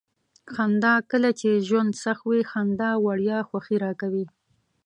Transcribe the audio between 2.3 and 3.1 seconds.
خندا